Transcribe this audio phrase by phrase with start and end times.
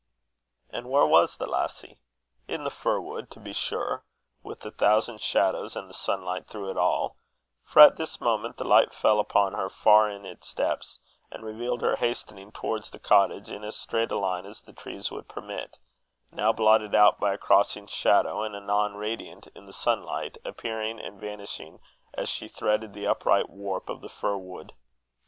[0.71, 1.99] And where was the lassie?
[2.47, 4.03] In the fir wood, to be sure,
[4.41, 7.17] with the thousand shadows, and the sunlight through it all;
[7.63, 11.83] for at this moment the light fell upon her far in its depths, and revealed
[11.83, 15.77] her hastening towards the cottage in as straight a line as the trees would permit,
[16.31, 21.21] now blotted out by a crossing shadow, and anon radiant in the sunlight, appearing and
[21.21, 21.79] vanishing
[22.15, 24.73] as she threaded the upright warp of the fir wood.